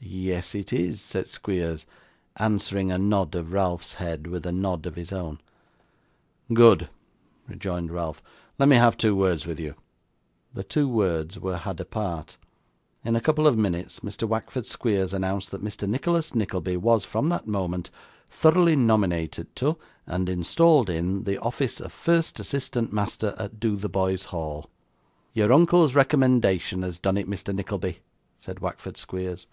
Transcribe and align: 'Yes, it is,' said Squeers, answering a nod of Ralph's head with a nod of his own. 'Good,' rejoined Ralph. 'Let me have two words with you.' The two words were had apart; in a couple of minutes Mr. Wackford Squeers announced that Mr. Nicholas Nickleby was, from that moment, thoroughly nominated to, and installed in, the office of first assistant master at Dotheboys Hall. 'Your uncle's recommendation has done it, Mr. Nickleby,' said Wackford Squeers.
'Yes, 0.00 0.54
it 0.54 0.72
is,' 0.72 1.00
said 1.00 1.26
Squeers, 1.26 1.84
answering 2.36 2.90
a 2.92 2.98
nod 2.98 3.34
of 3.34 3.52
Ralph's 3.52 3.94
head 3.94 4.28
with 4.28 4.46
a 4.46 4.52
nod 4.52 4.86
of 4.86 4.94
his 4.94 5.10
own. 5.12 5.38
'Good,' 6.54 6.88
rejoined 7.48 7.90
Ralph. 7.90 8.22
'Let 8.58 8.68
me 8.70 8.76
have 8.76 8.96
two 8.96 9.14
words 9.16 9.44
with 9.44 9.58
you.' 9.60 9.74
The 10.54 10.62
two 10.62 10.88
words 10.88 11.38
were 11.38 11.56
had 11.58 11.80
apart; 11.80 12.38
in 13.04 13.16
a 13.16 13.20
couple 13.20 13.46
of 13.48 13.58
minutes 13.58 14.00
Mr. 14.00 14.26
Wackford 14.26 14.64
Squeers 14.66 15.12
announced 15.12 15.50
that 15.50 15.64
Mr. 15.64 15.88
Nicholas 15.88 16.32
Nickleby 16.34 16.76
was, 16.76 17.04
from 17.04 17.28
that 17.30 17.48
moment, 17.48 17.90
thoroughly 18.28 18.76
nominated 18.76 19.54
to, 19.56 19.76
and 20.06 20.28
installed 20.28 20.88
in, 20.88 21.24
the 21.24 21.38
office 21.38 21.80
of 21.80 21.92
first 21.92 22.38
assistant 22.40 22.92
master 22.92 23.34
at 23.36 23.58
Dotheboys 23.60 24.26
Hall. 24.26 24.70
'Your 25.34 25.52
uncle's 25.52 25.94
recommendation 25.96 26.82
has 26.82 26.98
done 27.00 27.16
it, 27.18 27.28
Mr. 27.28 27.52
Nickleby,' 27.54 27.98
said 28.36 28.60
Wackford 28.60 28.96
Squeers. 28.96 29.46